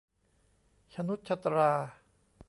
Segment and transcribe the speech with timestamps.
[0.93, 1.71] ชนุชตรา